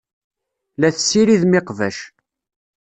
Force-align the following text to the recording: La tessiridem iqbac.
La 0.79 0.89
tessiridem 0.95 1.53
iqbac. 1.59 1.97